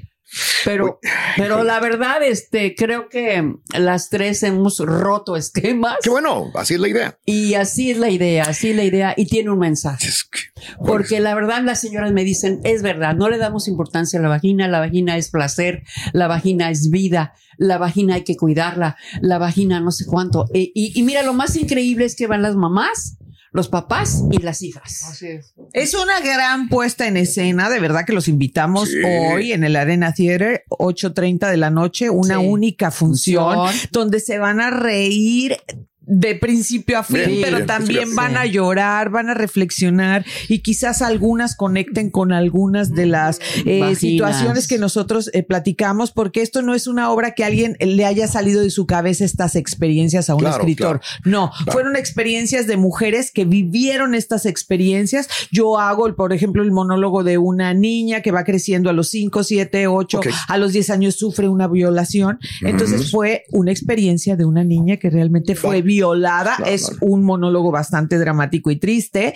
[0.65, 0.99] Pero,
[1.37, 5.97] pero la verdad, este, creo que las tres hemos roto esquemas.
[6.01, 7.19] Qué bueno, así es la idea.
[7.23, 9.13] Y así es la idea, así es la idea.
[9.15, 10.07] Y tiene un mensaje.
[10.07, 10.39] Es que-
[10.83, 14.29] Porque la verdad las señoras me dicen, es verdad, no le damos importancia a la
[14.29, 19.37] vagina, la vagina es placer, la vagina es vida, la vagina hay que cuidarla, la
[19.37, 20.45] vagina no sé cuánto.
[20.55, 23.17] E- y, y mira, lo más increíble es que van las mamás,
[23.53, 25.03] los papás y las hijas.
[25.03, 25.53] Así es.
[25.73, 28.97] Es una gran puesta en escena, de verdad que los invitamos Sí.
[29.05, 32.45] hoy en el Arena Theater, 8.30 de la noche, una Sí.
[32.45, 33.89] única función, Función.
[33.91, 35.57] donde se van a reír
[36.05, 40.59] de principio a fin, Bien, pero bien, también van a llorar, van a reflexionar y
[40.59, 46.61] quizás algunas conecten con algunas de las eh, situaciones que nosotros eh, platicamos, porque esto
[46.61, 50.35] no es una obra que alguien le haya salido de su cabeza estas experiencias a
[50.35, 51.01] un Claro, escritor.
[51.23, 55.27] No, fueron experiencias de mujeres que vivieron estas experiencias.
[55.51, 59.43] Yo hago, por ejemplo, el monólogo de una niña que va creciendo a los 5,
[59.43, 60.27] 7, 8, Ok.
[60.47, 62.39] a los 10 años sufre una violación.
[62.61, 65.81] Entonces fue una experiencia de una niña que realmente fue.
[65.93, 66.55] Violada.
[66.57, 66.97] Claro, es claro.
[67.01, 69.33] un monólogo bastante dramático y triste.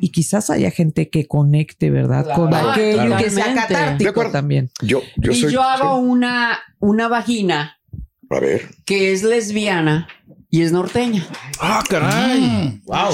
[0.00, 2.26] Y quizás haya gente que conecte, ¿verdad?
[2.34, 3.24] Con Claro, aquello claro.
[3.24, 4.70] que sea catártico también.
[4.82, 5.52] Yo, yo y soy.
[5.52, 6.04] yo hago sí.
[6.06, 7.78] una, una vagina
[8.30, 8.62] A ver.
[8.84, 10.06] que es lesbiana
[10.56, 11.26] y es norteña.
[11.60, 12.80] Ah, caray.
[12.84, 13.08] Wow.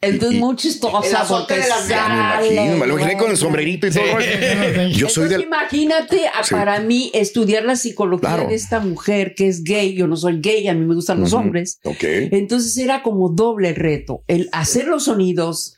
[0.00, 3.36] Entonces, Y- muy chistosa azote porque de las me imagino, me lo imaginé con el
[3.36, 4.02] sombrerito y todo.
[4.18, 5.42] Yo Entonces, soy del.
[5.42, 6.54] imagínate a- Sí.
[6.54, 8.48] para mí estudiar la psicología Claro.
[8.48, 9.94] de esta mujer que es gay.
[9.94, 11.80] Yo no soy gay, a mí me gustan los hombres.
[11.84, 12.02] Ok.
[12.02, 15.76] Entonces era como doble reto, el hacer los sonidos,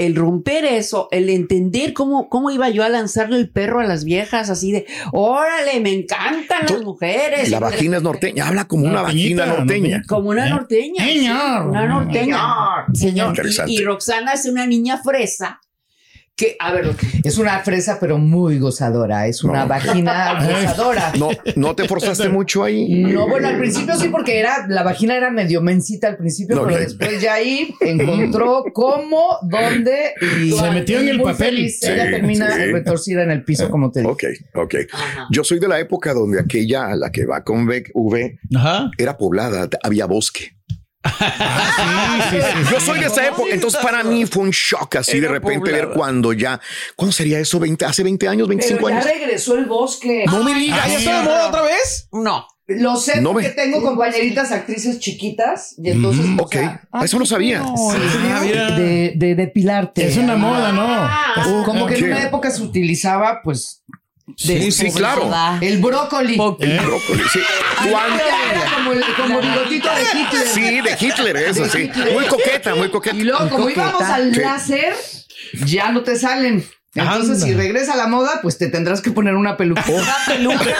[0.00, 4.04] el romper eso, el entender cómo, cómo iba yo a lanzarle el perro a las
[4.04, 7.50] viejas, así de, órale, me encantan las mujeres.
[7.50, 8.48] La vagina es norteña.
[8.48, 10.02] Habla como una vagina norteña.
[10.08, 10.50] Como una ¿Eh?
[10.50, 11.04] norteña.
[11.04, 11.66] sí, Señor.
[11.68, 12.40] una norteña.
[12.94, 13.36] Señor.
[13.66, 15.60] Y Roxana es una niña fresa
[16.40, 16.90] que, a ver,
[17.22, 19.26] Es una fresa, pero muy gozadora.
[19.26, 19.68] Es una No.
[19.68, 21.12] vagina gozadora.
[21.18, 23.02] No, no te forzaste mucho ahí.
[23.04, 26.64] No, bueno, al principio sí, porque era, la vagina era medio mencita al principio, No,
[26.66, 31.36] pero después ya ahí encontró cómo, dónde y Se metió en el papel.
[31.36, 31.78] feliz.
[31.80, 32.72] Sí, Ella termina sí.
[32.72, 34.12] retorcida en el piso, como te digo.
[34.12, 34.24] Ok,
[34.54, 34.74] ok.
[35.30, 38.90] Yo soy de la época donde aquella, la que va con V, V, Ajá.
[38.98, 40.52] era poblada, había bosque.
[41.02, 42.70] Sí, sí, sí.
[42.72, 45.88] Yo soy de esa época, entonces para mí fue un shock así de repente ver
[45.94, 46.60] cuando ya,
[46.96, 47.58] ¿cuándo sería eso?
[47.58, 49.10] 20, hace 20 años, 25 Pero ya años.
[49.20, 50.24] regresó el bosque.
[50.26, 50.80] No me digas.
[50.82, 52.08] Ah, ¿ya está de moda otra vez?
[52.12, 52.46] No.
[52.66, 56.24] Lo sé No porque me- tengo compañeritas actrices chiquitas y entonces.
[56.38, 57.62] o Ok, sea, eso no sabía.
[57.64, 58.70] Ah, mira.
[58.76, 60.06] de, de depilarte.
[60.06, 60.86] Es una moda, ¿no?
[60.88, 63.82] Ah, Como que en una época se utilizaba, pues,
[64.36, 65.30] Sí, sí, claro.
[65.60, 66.38] el brócoli.
[66.60, 67.40] El brócoli, sí.
[67.90, 68.22] ¿Cuándo?
[68.24, 70.48] Era como el como bigotito de Hitler.
[70.48, 71.78] Sí, de Hitler, eso De sí.
[71.82, 72.12] Hitler.
[72.12, 73.16] Muy coqueta, muy coqueta.
[73.16, 74.94] Y luego, como íbamos al láser,
[75.66, 76.64] ya no te salen.
[76.92, 77.46] Entonces, Anda.
[77.46, 79.84] si regresa a la moda, pues te tendrás que poner una peluca.
[79.88, 80.64] Una peluca.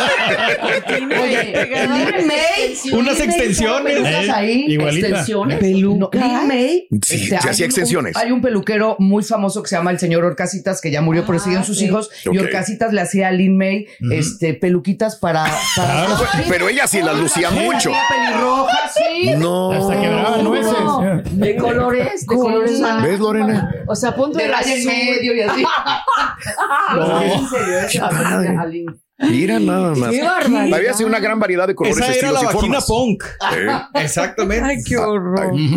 [2.92, 3.96] Unas extensiones.
[4.04, 4.64] Eh, ahí.
[4.68, 5.06] igualita.
[5.08, 5.58] extensiones.
[5.58, 6.18] Peluca.
[6.18, 6.88] No, Lin May.
[6.90, 8.16] Sí, este, se hay hacía un- extensiones.
[8.16, 11.38] Hay un peluquero muy famoso que se llama el señor Orcasitas, que ya murió, pero
[11.38, 11.84] siguen sus sí.
[11.86, 12.10] hijos.
[12.24, 12.38] Y.
[12.38, 15.44] Orcasitas le hacía a Lin May este, peluquitas para.
[15.76, 16.16] para Claro.
[16.48, 17.92] Pero ella sí las lucía mucho.
[18.08, 19.30] Pelirroja, sí.
[19.36, 19.70] No.
[19.72, 20.72] Hasta que daban nueces.
[20.72, 22.80] No, de colores, de colores.
[23.02, 23.74] ¿Ves, Lorena?
[23.86, 25.62] O sea, ponte De en medio y así.
[26.96, 28.90] No, en serio, es.
[29.30, 30.10] Mira nada más.
[30.10, 30.78] Qué barbaridad.
[30.78, 32.86] Había sido una gran variedad de colores, Esa era la y formas.
[32.86, 33.22] punk.
[33.54, 33.68] Eh,
[34.02, 34.64] Exactamente.
[34.64, 35.40] Ay, qué horror.
[35.54, 35.76] Ay,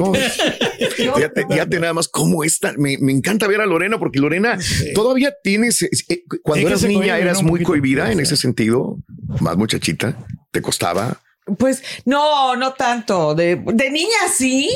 [1.50, 2.74] fíjate nada más cómo está.
[2.78, 4.58] Me, me encanta ver a Lorena porque Lorena
[4.96, 5.84] todavía tienes.
[5.84, 7.50] eh, cuando eras niña eras ¿no?
[7.50, 8.98] Muy cohibida en ese sentido,
[9.42, 10.16] más muchachita.
[10.52, 11.18] Te costaba
[11.58, 13.36] Pues no, no tanto.
[13.36, 14.70] De, de niña sí.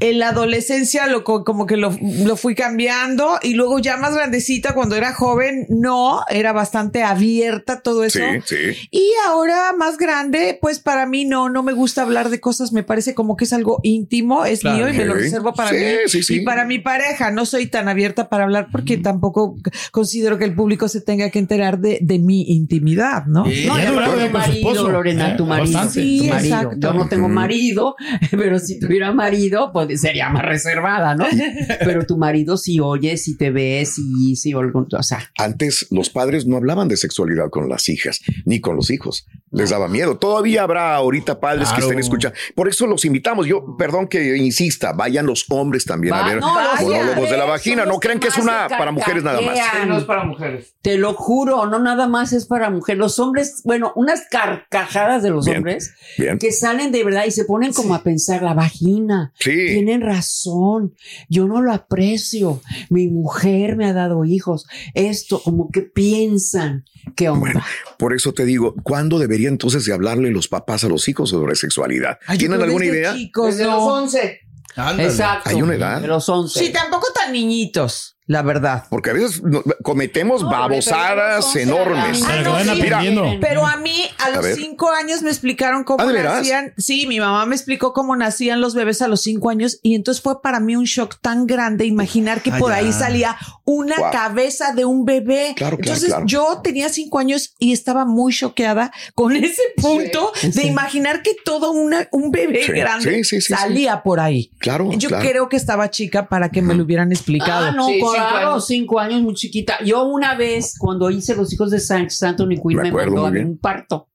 [0.00, 1.94] En la adolescencia lo, co- como que lo,
[2.24, 7.80] lo fui cambiando y luego ya más grandecita cuando era joven, no, era bastante abierta
[7.82, 8.18] todo eso.
[8.46, 8.88] Sí, sí.
[8.90, 12.82] Y ahora más grande, pues para mí no, no me gusta hablar de cosas, me
[12.82, 14.78] parece como que es algo íntimo, es Claro.
[14.78, 16.34] mío y me lo reservo para Sí, mí sí, sí.
[16.36, 17.30] y para mi pareja.
[17.30, 19.56] No soy tan abierta para hablar porque tampoco
[19.92, 23.44] considero que el público se tenga que enterar de, de mi intimidad, ¿no?
[23.46, 24.88] Eh, No, Ya y aparte duraba tu con su marido, esposo.
[24.90, 25.72] Lorena, Eh, tu marido.
[25.78, 25.99] bastante.
[26.02, 26.54] Tu Sí, marido.
[26.56, 26.76] exacto.
[26.80, 27.96] Yo no tengo marido,
[28.30, 31.24] pero si tuviera marido, pues sería más reservada, ¿no?
[31.84, 36.10] Pero tu marido sí oye, si te ve, si, si, algo- o sea, Antes los
[36.10, 39.26] padres no hablaban de sexualidad con las hijas ni con los hijos.
[39.52, 40.16] Les daba miedo.
[40.16, 42.36] Todavía habrá ahorita padres que estén escuchando.
[42.54, 43.46] Por eso los invitamos.
[43.46, 47.46] Yo, perdón que insista, vayan los hombres también a ver no, los monólogos de la
[47.46, 47.84] vagina.
[47.84, 49.58] No crean que es una para mujeres nada más.
[49.58, 49.88] carcajean.
[49.88, 50.74] No es para mujeres.
[50.82, 52.98] Te lo juro, no nada más es para mujeres.
[53.00, 56.38] Los hombres, bueno, unas carcajadas de los Bien, hombres bien.
[56.38, 59.32] que salen de verdad y se ponen como a pensar la vagina.
[59.40, 59.50] Sí.
[59.50, 60.94] Tienen razón.
[61.28, 62.60] Yo no lo aprecio.
[62.88, 64.66] Mi mujer me ha dado hijos.
[64.94, 66.84] Esto, como que piensan.
[67.16, 67.40] ¿Qué onda?
[67.40, 67.62] Bueno,
[67.98, 71.54] por eso te digo, ¿cuándo debería entonces de hablarle los papás a los hijos sobre
[71.56, 72.18] sexualidad?
[72.26, 73.14] Ay, ¿Tienen alguna desde idea?
[73.14, 73.76] Chicos, Desde no.
[73.76, 74.40] los 11.
[74.76, 75.08] Ándale.
[75.08, 75.50] Exacto.
[75.50, 76.00] Hay una edad.
[76.00, 76.58] De los 11.
[76.58, 78.84] Sí, tampoco tan niñitos, la verdad.
[78.88, 79.42] Porque a veces
[79.82, 82.22] cometemos No, babosadas enormes.
[82.24, 83.38] Ah, no, sí.
[83.40, 86.34] Pero a mí, a los cinco años me explicaron cómo ¿Ah, veras?
[86.36, 86.72] nacían.
[86.78, 90.22] Sí, mi mamá me explicó cómo nacían los bebés a los cinco años y entonces
[90.22, 92.76] fue para mí un shock tan grande imaginar que Ah, por ya.
[92.78, 94.10] ahí salía una Wow.
[94.12, 95.54] cabeza de un bebé.
[95.56, 96.26] Claro, claro, entonces claro.
[96.26, 100.66] yo tenía cinco años y estaba muy choqueada con ese punto Sí, de sí.
[100.68, 104.52] imaginar que todo una, un bebé Sí, grande sí, sí, sí, salía por ahí.
[104.58, 105.28] Claro, Yo claro.
[105.28, 107.66] creo que estaba chica para que me lo hubieran explicado.
[107.66, 108.66] Ah, no, Sí, claro, cinco años.
[108.66, 109.78] cinco años, muy chiquita.
[109.84, 113.26] Yo una vez, cuando hice los hijos de San Anthony Quinn, Me me, acuerdo mandó
[113.26, 114.08] a mí un parto.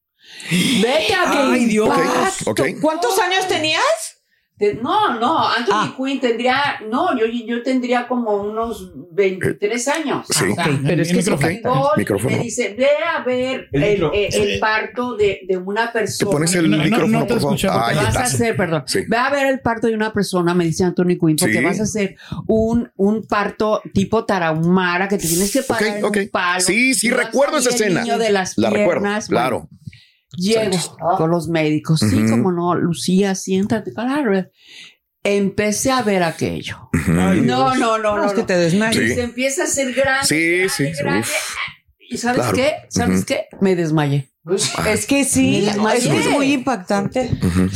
[0.50, 1.88] Vete a Ay, Dios.
[1.88, 2.52] impacto.
[2.52, 2.82] Ok, ok.
[2.82, 3.82] ¿Cuántos años tenías?
[4.58, 5.94] Te- No, no, Anthony Ah.
[5.98, 6.56] Quinn tendría,
[6.90, 10.26] no, yo, yo tendría como unos 23 años.
[10.30, 10.46] Sí.
[10.52, 12.38] O sea, Ok, pero es que El micrófono.
[12.38, 16.32] me dice, ve a ver El eh, el parto de, de una Te persona.
[16.32, 17.96] pones el No, no, micrófono, no te por favor.
[17.96, 19.00] vas a hacer, perdón, Sí.
[19.10, 21.64] ve a ver el parto de una persona, me dice Anthony Quinn, porque Sí.
[21.64, 22.16] vas a hacer
[22.48, 26.62] un, un parto tipo tarahumara que te tienes que parar en un palo.
[26.62, 28.04] Sí, sí, recuerdo esa escena.
[28.04, 29.68] niño de las La recuerdo, claro.
[30.38, 30.78] Llego
[31.18, 34.46] con los médicos, sí, como no, Lucía, siéntate, claro.
[35.24, 36.90] Empecé a ver aquello.
[36.94, 38.26] Ay, No, no, no, No, no.
[38.26, 38.96] es que te desmayas.
[39.04, 39.16] Sí.
[39.16, 40.28] Se empieza a hacer grande.
[40.28, 41.20] Sí, grande, sí, sí, grande.
[41.22, 41.56] uf.
[42.08, 42.56] ¿Y sabes Claro.
[42.56, 42.74] qué?
[42.90, 43.46] ¿Sabes qué?
[43.62, 44.30] Me desmayé.
[44.88, 45.76] Es que sí, es
[46.08, 47.32] que es muy impactante.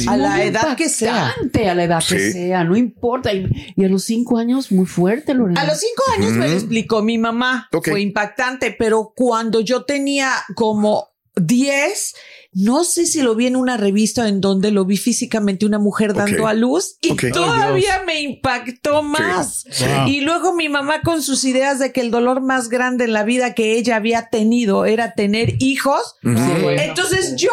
[0.07, 1.29] A la Muy edad que sea.
[1.29, 3.33] A la edad que sea, no importa.
[3.33, 5.59] Y, y a los cinco años, muy fuerte, Lorena.
[5.61, 7.67] A los cinco años me lo explicó mi mamá.
[7.73, 7.89] Ok.
[7.89, 11.08] Fue impactante, pero cuando yo tenía como
[11.41, 12.15] 10,
[12.51, 16.13] no sé si lo vi en una revista en donde lo vi físicamente una mujer
[16.13, 19.65] dando a luz y todavía me impactó más.
[19.79, 20.07] Wow.
[20.07, 23.23] Y luego mi mamá con sus ideas de que el dolor más grande en la
[23.23, 26.15] vida que ella había tenido era tener hijos.
[26.23, 27.51] Entonces yo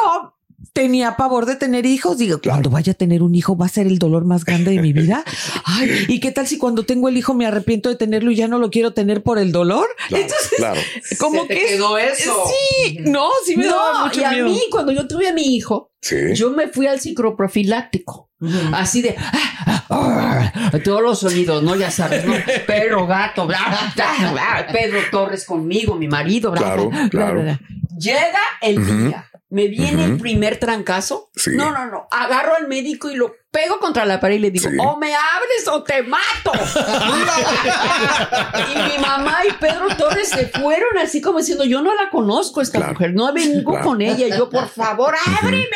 [0.77, 2.19] tenía pavor de tener hijos.
[2.19, 4.83] Digo, cuando vaya a tener un hijo va a ser el dolor más grande de
[4.83, 5.25] mi vida.
[5.65, 8.47] Ay, ¿y qué tal si cuando tengo el hijo me arrepiento de tenerlo y ya
[8.47, 9.87] no lo quiero tener por el dolor?
[10.09, 10.81] Claro, Entonces, claro.
[11.19, 12.45] como Se te que quedó eso.
[12.85, 14.49] Sí, no, sí me daba No, mucho y a miedo.
[14.51, 16.17] mí, cuando yo tuve a mi hijo, Sí.
[16.35, 18.31] yo me fui al cicloprofiláctico.
[18.75, 21.75] Así de ah, ah, ah, todos los sonidos, ¿no?
[21.75, 22.35] Ya sabes, ¿no?
[22.67, 27.43] Perro, gato, bla, bla, bla, Pedro Torres conmigo, mi marido, bla, Claro, bla, bla, claro.
[27.43, 27.61] bla.
[27.99, 28.95] Llega el Ujú.
[29.09, 31.31] día, me viene el primer trancazo.
[31.35, 31.51] Sí.
[31.55, 32.09] No, no, no.
[32.11, 34.77] Agarro al médico y lo pego contra la pared y le digo, Sí.
[34.79, 36.53] o me abres o te mato.
[38.71, 42.61] y mi mamá y Pedro Torres se fueron así como diciendo, yo no la conozco
[42.61, 42.93] esta Claro.
[42.93, 43.87] mujer, no vengo Claro.
[43.87, 44.37] con ella.
[44.37, 45.67] Yo, por favor, ábreme,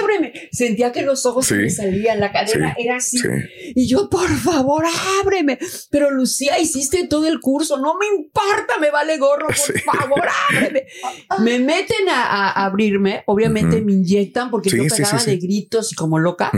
[0.00, 0.32] ábreme.
[0.52, 1.62] Sentía que los ojos se Sí.
[1.62, 2.82] me salían, la cadera Sí.
[2.84, 3.18] era así.
[3.18, 3.28] Sí.
[3.74, 4.84] Y yo, por favor,
[5.22, 5.58] ábreme.
[5.90, 10.84] Pero Lucía, hiciste todo el curso, no me importa, me vale gorro, por favor, ábreme.
[11.40, 16.18] Me meten a, a abrirme, obviamente me inyectan porque yo pegaba de gritos y como
[16.18, 16.50] loca.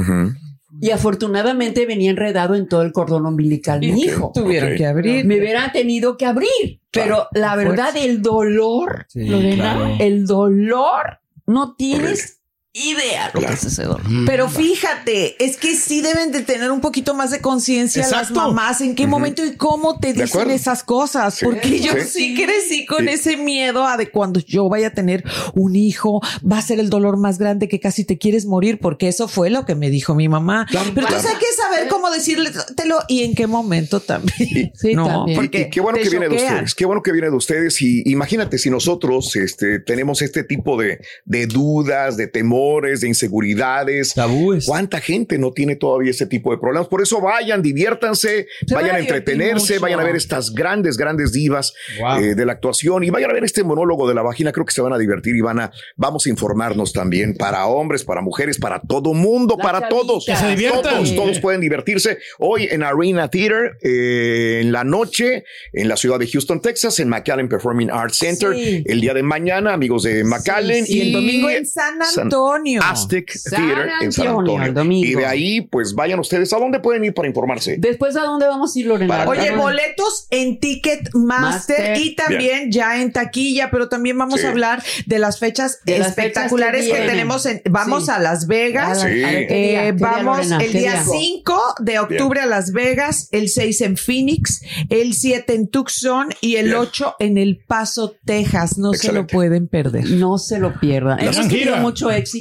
[0.81, 4.33] Y afortunadamente venía enredado en todo el cordón umbilical mi hijo.
[4.35, 5.25] Tuvieron que abrir.
[5.25, 6.81] Me hubieran tenido que abrir.
[6.91, 9.97] Pero la verdad, el dolor, Sí, Lorena, claro.
[9.99, 12.38] el dolor, no tienes
[12.81, 13.05] Horrible.
[13.05, 14.25] idea lo que.
[14.27, 18.81] Pero fíjate, es que sí deben de tener un poquito más de conciencia las mamás
[18.81, 21.35] en qué momento y cómo te dicen esas cosas.
[21.35, 22.35] Sí, Porque yo sí.
[22.35, 23.15] sí crecí con Sí.
[23.15, 26.91] ese miedo a de cuando yo vaya a tener un hijo, va a ser el
[26.91, 30.15] dolor más grande que casi te quieres morir, porque eso fue lo que me dijo
[30.15, 30.67] mi mamá.
[30.71, 31.39] Claro, Pero entonces claro.
[31.39, 34.73] hay que saber cómo decírtelo y en qué momento también.
[34.75, 35.37] Sí, no, también.
[35.37, 37.81] porque Y qué bueno que viene de ustedes, qué bueno que viene de ustedes.
[37.83, 43.09] Y imagínate si nosotros este, tenemos este tipo de, de dudas, de temor temores, de
[43.09, 44.15] inseguridades.
[44.15, 44.67] Tabúes.
[44.67, 46.89] ¿Cuánta gente no tiene todavía ese tipo de problemas?
[46.89, 49.83] Por eso vayan, diviértanse, Se vayan a entretenerse, mucho.
[49.83, 52.19] vayan a ver estas grandes, grandes divas Wow.
[52.19, 54.53] eh, de la actuación y vayan a ver este monólogo de la vagina.
[54.53, 58.05] Creo que se van a divertir y van a, vamos a informarnos también para hombres,
[58.05, 60.25] para mujeres, para todo mundo, Las para todos.
[60.27, 60.43] chavitas.
[60.43, 60.95] Que se diviertan.
[60.95, 66.19] Todos, todos pueden divertirse hoy en Arena Theater, eh, en la noche, en la ciudad
[66.19, 68.55] de Houston, Texas, en McAllen Performing Arts Center.
[68.55, 68.83] Sí.
[68.87, 70.85] El día de mañana, amigos de McAllen.
[70.87, 72.58] Y el domingo en San Antonio.
[72.83, 74.67] Aztec San Theater en San Antonio, Antonio.
[74.69, 75.07] el domingo.
[75.07, 76.53] Y de ahí, pues vayan ustedes.
[76.53, 77.77] ¿A dónde pueden ir para informarse?
[77.79, 79.17] Después, ¿a dónde vamos a ir, Lorena?
[79.19, 81.97] Para- Oye, boletos en Ticketmaster Master.
[82.01, 84.47] y también ya en taquilla, pero también vamos Sí.
[84.47, 87.47] a hablar de las fechas De las espectaculares fechas que, tenemos.
[87.47, 88.11] En, vamos Sí.
[88.11, 88.99] a Las Vegas.
[89.03, 89.23] A la- Sí.
[89.25, 89.89] a ver, ¿qué día?
[89.89, 90.59] Eh, ¿Qué día, vamos Lorena?
[90.65, 95.55] el ¿Qué día 5 de octubre a Las Vegas, el 6 en Phoenix, el 7
[95.55, 96.77] en Tucson y el Bien.
[96.77, 98.79] 8 en El Paso, Texas.
[98.79, 100.09] No se lo pueden perder.
[100.11, 101.19] No se lo pierdan.
[101.21, 102.38] Hemos tenido mucho éxito,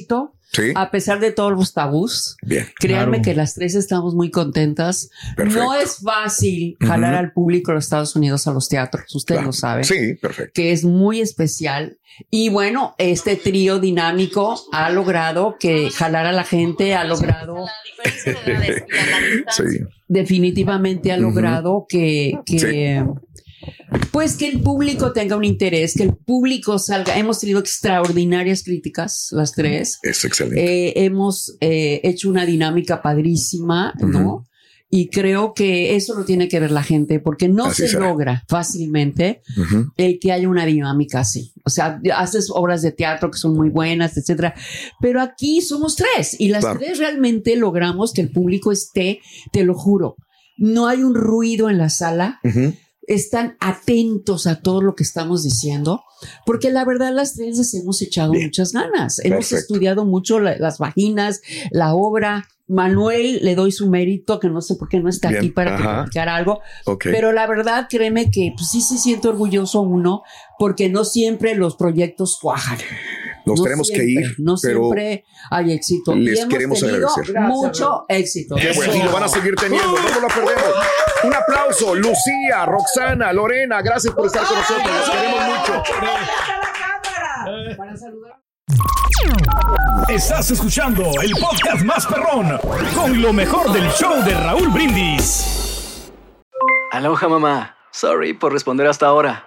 [0.50, 0.72] Sí.
[0.76, 2.38] a pesar de todos los tabús.
[2.42, 2.66] Bien.
[2.80, 3.22] Créanme Claro.
[3.24, 5.10] que las tres estamos muy contentas.
[5.36, 5.60] Perfecto.
[5.64, 9.48] No es fácil jalar al público de los Estados Unidos a los teatros, ustedes Claro.
[9.48, 9.84] lo saben.
[9.84, 10.52] Sí, perfecto.
[10.56, 11.98] que es muy especial.
[12.32, 17.66] Y bueno, este trío dinámico ha logrado que jalar a la gente, ha logrado,
[19.50, 19.64] Sí.
[20.08, 23.04] definitivamente ha logrado que, que
[24.12, 27.18] pues que el público tenga un interés, que el público salga.
[27.18, 30.00] Hemos tenido extraordinarias críticas, las tres.
[30.04, 30.88] Es excelente.
[30.90, 34.46] Eh, hemos eh, hecho una dinámica padrísima, ¿no?
[34.90, 38.46] Y creo que eso lo tiene que ver la gente, porque no Así se logra
[38.48, 39.42] fácilmente
[39.98, 41.52] el que haya una dinámica así.
[41.66, 44.54] O sea, haces obras de teatro que son muy buenas, etcétera.
[45.02, 46.80] Pero aquí somos tres y las Claro.
[46.80, 49.20] tres realmente logramos que el público esté,
[49.52, 50.16] te lo juro.
[50.56, 52.74] No hay un ruido en la sala, Ujú.
[53.08, 56.04] Están atentos a todo lo que estamos diciendo,
[56.46, 58.46] porque la verdad las tres les hemos echado Bien.
[58.46, 59.20] muchas ganas.
[59.20, 59.56] Hemos Perfecto.
[59.74, 61.42] estudiado mucho la- las vaginas,
[61.72, 62.48] la obra.
[62.70, 65.40] Manuel le doy su mérito, que no sé por qué no está Bien.
[65.40, 67.06] aquí para platicara algo, Ok.
[67.06, 70.24] pero la verdad, créeme que pues, sí se siente orgulloso uno,
[70.60, 72.78] porque no siempre los proyectos cuajan.
[73.48, 76.14] Nos No tenemos que siempre, ir, No pero siempre hay éxito.
[76.16, 77.40] Y les hemos queremos agradecer.
[77.40, 78.56] mucho éxito.
[78.56, 80.76] Qué bueno, y lo van a seguir teniendo, no lo perdemos.
[81.24, 85.84] Un aplauso, Lucía, Roxana, Lorena, gracias por estar con nosotros, los queremos mucho.
[87.78, 88.38] Para saludar.
[90.10, 92.60] Estás escuchando el podcast más perrón
[92.96, 96.12] con lo mejor del show de Raúl Brindis.
[96.92, 97.76] Aloha mamá.
[97.92, 99.47] Sorry por responder hasta ahora.